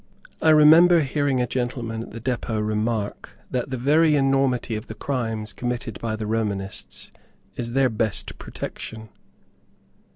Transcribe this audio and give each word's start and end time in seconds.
I 0.41 0.49
remember 0.49 1.01
hearing 1.01 1.39
a 1.41 1.45
gentleman 1.45 2.01
at 2.01 2.09
the 2.09 2.19
depot 2.19 2.59
remark 2.59 3.37
that 3.51 3.69
the 3.69 3.77
very 3.77 4.15
enormity 4.15 4.75
of 4.75 4.87
the 4.87 4.95
crimes 4.95 5.53
committed 5.53 5.99
by 5.99 6.15
the 6.15 6.25
Romanists, 6.25 7.11
is 7.55 7.73
their 7.73 7.87
best 7.87 8.39
protection. 8.39 9.09